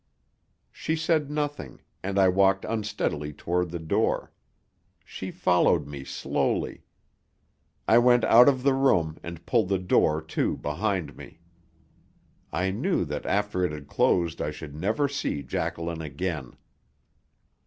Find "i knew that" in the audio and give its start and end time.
12.51-13.27